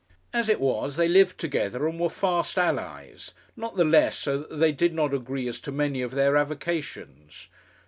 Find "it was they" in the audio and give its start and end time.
0.49-1.07